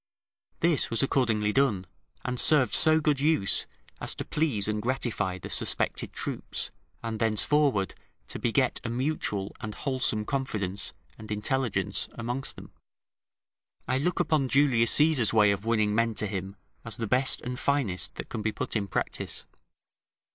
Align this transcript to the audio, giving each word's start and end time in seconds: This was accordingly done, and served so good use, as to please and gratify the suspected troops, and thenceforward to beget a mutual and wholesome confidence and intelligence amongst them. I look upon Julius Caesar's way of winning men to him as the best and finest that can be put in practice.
This 0.61 0.89
was 0.89 1.03
accordingly 1.03 1.53
done, 1.53 1.85
and 2.25 2.39
served 2.39 2.73
so 2.73 2.99
good 2.99 3.19
use, 3.19 3.67
as 3.99 4.15
to 4.15 4.25
please 4.25 4.67
and 4.67 4.81
gratify 4.81 5.37
the 5.37 5.47
suspected 5.51 6.11
troops, 6.11 6.71
and 7.03 7.19
thenceforward 7.19 7.93
to 8.29 8.39
beget 8.39 8.81
a 8.83 8.89
mutual 8.89 9.55
and 9.61 9.75
wholesome 9.75 10.25
confidence 10.25 10.93
and 11.19 11.29
intelligence 11.29 12.09
amongst 12.15 12.55
them. 12.55 12.71
I 13.87 13.99
look 13.99 14.19
upon 14.19 14.49
Julius 14.49 14.89
Caesar's 14.93 15.33
way 15.33 15.51
of 15.51 15.65
winning 15.65 15.93
men 15.93 16.15
to 16.15 16.25
him 16.25 16.55
as 16.83 16.97
the 16.97 17.05
best 17.05 17.39
and 17.41 17.59
finest 17.59 18.15
that 18.15 18.27
can 18.27 18.41
be 18.41 18.51
put 18.51 18.75
in 18.75 18.87
practice. 18.87 19.45